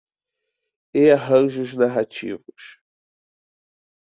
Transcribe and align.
E 0.95 1.11
arranjos 1.11 1.75
narrativos 1.75 2.79